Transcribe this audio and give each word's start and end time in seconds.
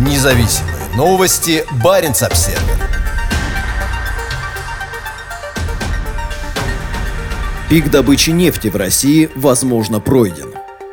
Независимые 0.00 0.88
новости. 0.96 1.62
Барин 1.84 2.12
обсерва 2.12 2.62
Пик 7.68 7.90
добычи 7.90 8.30
нефти 8.30 8.68
в 8.68 8.76
России, 8.76 9.28
возможно, 9.34 10.00
пройден. 10.00 10.49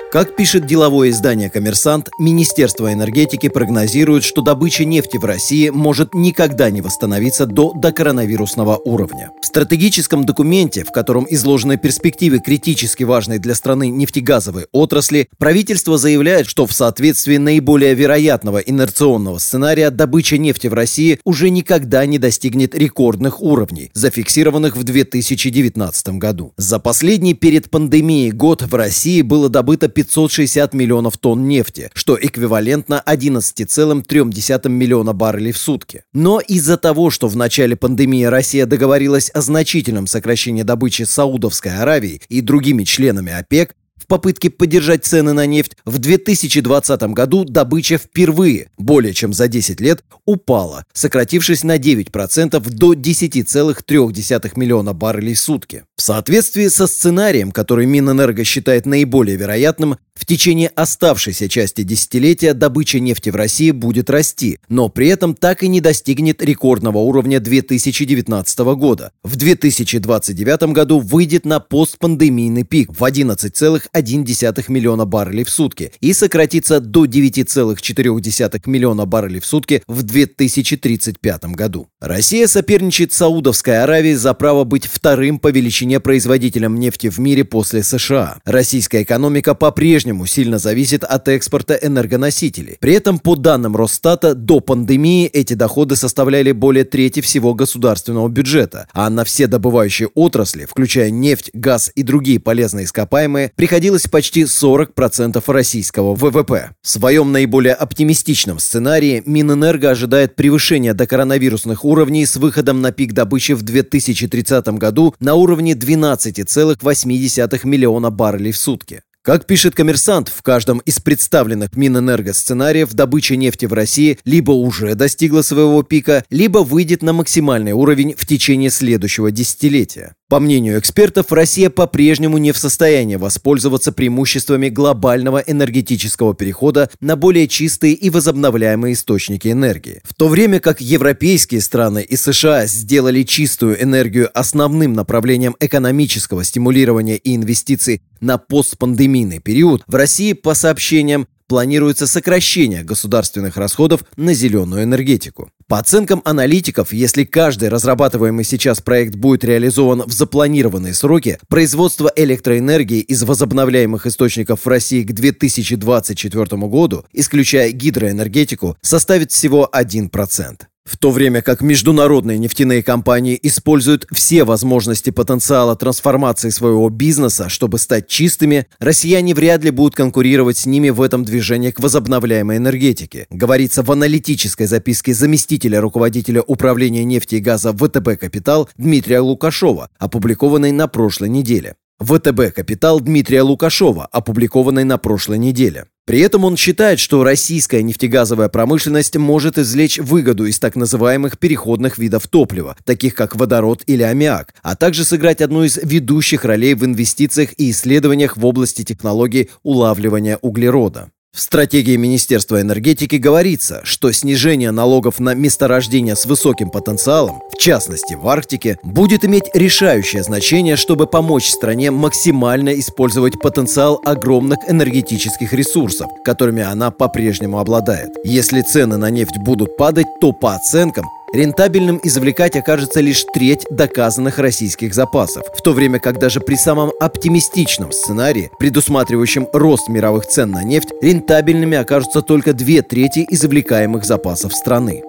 Как 0.09 0.37
пишет 0.37 0.65
деловое 0.65 1.09
издание 1.09 1.49
«Коммерсант», 1.49 2.09
Министерство 2.17 2.93
энергетики 2.93 3.49
прогнозирует, 3.49 4.23
что 4.23 4.41
добыча 4.41 4.85
нефти 4.85 5.17
в 5.17 5.25
России 5.25 5.67
может 5.67 6.13
никогда 6.13 6.69
не 6.69 6.79
восстановиться 6.79 7.45
до 7.45 7.73
докоронавирусного 7.73 8.77
уровня. 8.77 9.31
В 9.41 9.45
стратегическом 9.45 10.23
документе, 10.23 10.85
в 10.85 10.93
котором 10.93 11.27
изложены 11.29 11.77
перспективы 11.77 12.39
критически 12.39 13.03
важной 13.03 13.37
для 13.39 13.53
страны 13.53 13.89
нефтегазовой 13.89 14.67
отрасли, 14.71 15.27
правительство 15.39 15.97
заявляет, 15.97 16.47
что 16.47 16.65
в 16.65 16.71
соответствии 16.71 17.35
наиболее 17.35 17.93
вероятного 17.93 18.59
инерционного 18.59 19.39
сценария 19.39 19.89
добыча 19.89 20.37
нефти 20.37 20.67
в 20.67 20.73
России 20.73 21.19
уже 21.25 21.49
никогда 21.49 22.05
не 22.05 22.17
достигнет 22.17 22.75
рекордных 22.75 23.41
уровней, 23.41 23.91
зафиксированных 23.93 24.77
в 24.77 24.83
2019 24.85 26.07
году. 26.11 26.53
За 26.55 26.79
последний 26.79 27.33
перед 27.33 27.69
пандемией 27.69 28.31
год 28.31 28.61
в 28.61 28.73
России 28.73 29.21
было 29.21 29.49
добыто 29.49 29.89
560 29.97 30.75
миллионов 30.75 31.17
тонн 31.17 31.47
нефти, 31.47 31.89
что 31.95 32.19
эквивалентно 32.21 33.01
11,3 33.03 34.69
миллиона 34.69 35.13
баррелей 35.13 35.51
в 35.51 35.57
сутки. 35.57 36.03
Но 36.13 36.39
из-за 36.39 36.77
того, 36.77 37.09
что 37.09 37.27
в 37.27 37.35
начале 37.35 37.75
пандемии 37.75 38.25
Россия 38.25 38.67
договорилась 38.67 39.31
о 39.31 39.41
значительном 39.41 40.05
сокращении 40.05 40.61
добычи 40.61 41.01
Саудовской 41.01 41.75
Аравии 41.75 42.21
и 42.29 42.41
другими 42.41 42.83
членами 42.83 43.33
ОПЕК, 43.33 43.73
в 43.97 44.05
попытке 44.05 44.49
поддержать 44.49 45.03
цены 45.03 45.33
на 45.33 45.45
нефть, 45.45 45.75
в 45.83 45.97
2020 45.97 47.01
году 47.13 47.43
добыча 47.43 47.97
впервые, 47.97 48.69
более 48.77 49.13
чем 49.13 49.33
за 49.33 49.47
10 49.47 49.81
лет, 49.81 50.03
упала, 50.25 50.85
сократившись 50.93 51.63
на 51.63 51.77
9% 51.77 52.59
до 52.69 52.93
10,3 52.93 54.51
миллиона 54.55 54.93
баррелей 54.93 55.33
в 55.33 55.39
сутки. 55.39 55.83
В 55.97 56.03
соответствии 56.03 56.67
со 56.67 56.85
сценарием, 56.85 57.51
который 57.51 57.87
Минэнерго 57.87 58.43
считает 58.43 58.85
наиболее 58.85 59.35
вероятным, 59.35 59.97
в 60.13 60.27
течение 60.27 60.69
оставшейся 60.69 61.49
части 61.49 61.81
десятилетия 61.81 62.53
добыча 62.53 62.99
нефти 62.99 63.29
в 63.31 63.35
России 63.35 63.71
будет 63.71 64.09
расти, 64.09 64.59
но 64.69 64.89
при 64.89 65.07
этом 65.07 65.33
так 65.33 65.63
и 65.63 65.67
не 65.67 65.81
достигнет 65.81 66.43
рекордного 66.43 66.99
уровня 66.99 67.39
2019 67.39 68.59
года. 68.75 69.11
В 69.23 69.35
2029 69.37 70.73
году 70.73 70.99
выйдет 70.99 71.45
на 71.45 71.59
постпандемийный 71.59 72.63
пик 72.63 72.91
в 72.91 73.03
11,1 73.03 74.65
миллиона 74.67 75.05
баррелей 75.05 75.43
в 75.43 75.49
сутки 75.49 75.91
и 75.99 76.13
сократится 76.13 76.79
до 76.79 77.05
9,4 77.05 78.61
миллиона 78.65 79.05
баррелей 79.05 79.39
в 79.39 79.45
сутки 79.45 79.83
в 79.87 80.03
2035 80.03 81.45
году. 81.45 81.87
Россия 81.99 82.47
соперничает 82.47 83.13
Саудовской 83.13 83.81
Аравией 83.81 84.15
за 84.15 84.33
право 84.33 84.63
быть 84.63 84.85
вторым 84.85 85.39
по 85.39 85.49
величине 85.49 85.86
производителем 85.95 86.75
нефти 86.75 87.09
в 87.09 87.17
мире 87.19 87.43
после 87.43 87.83
США. 87.83 88.37
Российская 88.45 89.03
экономика 89.03 89.55
по-прежнему 89.55 90.25
сильно 90.25 90.59
зависит 90.59 91.03
от 91.03 91.27
экспорта 91.29 91.73
энергоносителей. 91.75 92.77
При 92.79 92.93
этом, 92.93 93.19
по 93.19 93.35
данным 93.35 93.75
Росстата, 93.75 94.35
до 94.35 94.59
пандемии 94.59 95.27
эти 95.27 95.53
доходы 95.53 95.95
составляли 95.95 96.51
более 96.51 96.83
трети 96.83 97.21
всего 97.21 97.53
государственного 97.53 98.27
бюджета, 98.27 98.87
а 98.93 99.09
на 99.09 99.23
все 99.23 99.47
добывающие 99.47 100.09
отрасли, 100.13 100.65
включая 100.65 101.09
нефть, 101.09 101.49
газ 101.53 101.91
и 101.95 102.03
другие 102.03 102.39
полезные 102.39 102.85
ископаемые, 102.85 103.51
приходилось 103.55 104.07
почти 104.07 104.43
40% 104.43 105.41
российского 105.47 106.15
ВВП. 106.15 106.71
В 106.81 106.89
своем 106.89 107.31
наиболее 107.31 107.73
оптимистичном 107.73 108.59
сценарии 108.59 109.23
Минэнерго 109.25 109.89
ожидает 109.89 110.35
превышения 110.35 110.93
до 110.93 111.07
коронавирусных 111.07 111.85
уровней 111.85 112.25
с 112.25 112.35
выходом 112.35 112.81
на 112.81 112.91
пик 112.91 113.13
добычи 113.13 113.53
в 113.53 113.61
2030 113.61 114.67
году 114.79 115.15
на 115.19 115.35
уровне 115.35 115.75
12,8 115.77 117.65
миллиона 117.65 118.09
баррелей 118.09 118.51
в 118.51 118.57
сутки. 118.57 119.01
Как 119.27 119.45
пишет 119.45 119.75
коммерсант, 119.75 120.29
в 120.29 120.41
каждом 120.41 120.77
из 120.79 120.99
представленных 120.99 121.75
Минэнерго 121.75 122.33
сценариев 122.33 122.93
добыча 122.93 123.35
нефти 123.35 123.65
в 123.65 123.73
России 123.73 124.17
либо 124.23 124.51
уже 124.51 124.95
достигла 124.95 125.41
своего 125.41 125.83
пика, 125.83 126.23
либо 126.29 126.59
выйдет 126.59 127.01
на 127.01 127.11
максимальный 127.11 127.73
уровень 127.73 128.15
в 128.17 128.25
течение 128.25 128.69
следующего 128.69 129.29
десятилетия. 129.29 130.15
По 130.29 130.41
мнению 130.41 130.77
экспертов, 130.77 131.31
Россия 131.31 131.69
по-прежнему 131.69 132.37
не 132.37 132.51
в 132.51 132.57
состоянии 132.57 133.15
воспользоваться 133.15 133.93
преимуществами 133.93 134.67
глобального 134.67 135.37
энергетического 135.37 136.35
перехода 136.35 136.89
на 136.99 137.15
более 137.15 137.47
чистые 137.47 137.93
и 137.93 138.09
возобновляемые 138.09 138.93
источники 138.93 139.47
энергии. 139.47 140.01
В 140.03 140.13
то 140.13 140.27
время 140.27 140.59
как 140.59 140.81
европейские 140.81 141.61
страны 141.61 142.03
и 142.03 142.17
США 142.17 142.65
сделали 142.65 143.23
чистую 143.23 143.81
энергию 143.81 144.29
основным 144.37 144.91
направлением 144.91 145.55
экономического 145.61 146.43
стимулирования 146.43 147.15
и 147.15 147.33
инвестиций 147.33 148.01
на 148.19 148.37
постпандемийный 148.37 149.39
период, 149.39 149.83
в 149.87 149.95
России, 149.95 150.33
по 150.33 150.55
сообщениям, 150.55 151.29
планируется 151.47 152.07
сокращение 152.07 152.83
государственных 152.83 153.57
расходов 153.57 154.03
на 154.15 154.33
зеленую 154.33 154.83
энергетику. 154.83 155.49
По 155.67 155.79
оценкам 155.79 156.21
аналитиков, 156.23 156.93
если 156.93 157.23
каждый 157.25 157.69
разрабатываемый 157.69 158.45
сейчас 158.45 158.79
проект 158.79 159.15
будет 159.15 159.43
реализован 159.43 160.03
в 160.05 160.11
запланированные 160.11 160.93
сроки, 160.93 161.39
производство 161.49 162.11
электроэнергии 162.15 162.99
из 162.99 163.23
возобновляемых 163.23 164.05
источников 164.05 164.65
в 164.65 164.67
России 164.67 165.03
к 165.03 165.11
2024 165.11 166.45
году, 166.67 167.05
исключая 167.11 167.71
гидроэнергетику, 167.71 168.77
составит 168.81 169.31
всего 169.31 169.69
1%. 169.73 170.61
В 170.87 170.95
то 170.95 171.11
время 171.11 171.41
как 171.41 171.61
международные 171.61 172.37
нефтяные 172.37 172.81
компании 172.81 173.37
используют 173.43 174.07
все 174.09 174.45
возможности 174.45 175.09
потенциала 175.09 175.75
трансформации 175.75 176.49
своего 176.49 176.89
бизнеса, 176.89 177.49
чтобы 177.49 177.77
стать 177.77 178.07
чистыми, 178.07 178.67
россияне 178.79 179.35
вряд 179.35 179.65
ли 179.65 179.71
будут 179.71 179.95
конкурировать 179.95 180.57
с 180.57 180.65
ними 180.65 180.89
в 180.89 181.01
этом 181.01 181.25
движении 181.25 181.71
к 181.71 181.81
возобновляемой 181.81 182.55
энергетике, 182.55 183.27
говорится 183.29 183.83
в 183.83 183.91
аналитической 183.91 184.65
записке 184.65 185.13
заместителя 185.13 185.81
руководителя 185.81 186.41
управления 186.41 187.03
нефти 187.03 187.35
и 187.35 187.39
газа 187.39 187.73
ВТБ 187.73 188.17
«Капитал» 188.17 188.69
Дмитрия 188.77 189.19
Лукашова, 189.19 189.89
опубликованной 189.99 190.71
на 190.71 190.87
прошлой 190.87 191.27
неделе. 191.27 191.75
ВТБ 191.99 192.53
«Капитал» 192.53 192.99
Дмитрия 193.01 193.41
Лукашова, 193.41 194.05
опубликованной 194.11 194.83
на 194.83 194.99
прошлой 194.99 195.39
неделе. 195.39 195.85
При 196.05 196.19
этом 196.19 196.45
он 196.45 196.55
считает, 196.55 196.99
что 196.99 197.23
российская 197.23 197.81
нефтегазовая 197.81 198.49
промышленность 198.49 199.15
может 199.17 199.57
извлечь 199.57 199.97
выгоду 199.97 200.45
из 200.45 200.59
так 200.59 200.75
называемых 200.75 201.39
переходных 201.39 201.97
видов 201.97 202.27
топлива, 202.27 202.77
таких 202.85 203.15
как 203.15 203.35
водород 203.35 203.81
или 203.87 204.03
аммиак, 204.03 204.53
а 204.61 204.75
также 204.75 205.03
сыграть 205.05 205.41
одну 205.41 205.63
из 205.63 205.77
ведущих 205.77 206.45
ролей 206.45 206.75
в 206.75 206.85
инвестициях 206.85 207.49
и 207.57 207.71
исследованиях 207.71 208.37
в 208.37 208.45
области 208.45 208.83
технологий 208.83 209.49
улавливания 209.63 210.37
углерода. 210.41 211.09
В 211.37 211.39
стратегии 211.39 211.95
Министерства 211.97 212.59
энергетики 212.61 213.17
говорится, 213.17 213.81
что 213.83 214.11
снижение 214.11 214.71
налогов 214.71 215.19
на 215.19 215.35
месторождения 215.35 216.15
с 216.15 216.25
высоким 216.25 216.71
потенциалом, 216.71 217.43
в 217.53 217.57
частности 217.59 218.15
в 218.15 218.27
Арктике, 218.27 218.79
будет 218.81 219.23
иметь 219.23 219.43
решающее 219.53 220.23
значение, 220.23 220.75
чтобы 220.75 221.05
помочь 221.05 221.47
стране 221.47 221.91
максимально 221.91 222.69
использовать 222.79 223.39
потенциал 223.39 224.01
огромных 224.03 224.57
энергетических 224.67 225.53
ресурсов, 225.53 226.09
которыми 226.25 226.63
она 226.63 226.89
по-прежнему 226.89 227.59
обладает. 227.59 228.09
Если 228.23 228.61
цены 228.61 228.97
на 228.97 229.11
нефть 229.11 229.37
будут 229.37 229.77
падать, 229.77 230.07
то 230.19 230.31
по 230.31 230.55
оценкам 230.55 231.05
Рентабельным 231.33 231.99
извлекать 232.03 232.55
окажется 232.55 233.01
лишь 233.01 233.25
треть 233.33 233.65
доказанных 233.69 234.39
российских 234.39 234.93
запасов, 234.93 235.45
в 235.53 235.61
то 235.61 235.73
время 235.73 235.99
как 235.99 236.19
даже 236.19 236.39
при 236.39 236.55
самом 236.55 236.91
оптимистичном 237.01 237.91
сценарии, 237.91 238.49
предусматривающем 238.59 239.47
рост 239.51 239.89
мировых 239.89 240.25
цен 240.25 240.51
на 240.51 240.63
нефть, 240.63 240.93
рентабельными 241.01 241.77
окажутся 241.77 242.21
только 242.21 242.53
две 242.53 242.81
трети 242.81 243.25
извлекаемых 243.29 244.05
запасов 244.05 244.53
страны. 244.53 245.03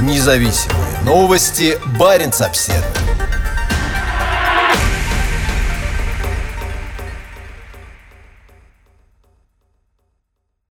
Независимые 0.00 1.02
новости. 1.04 1.78
Барин 1.98 2.30
обседный. 2.40 2.99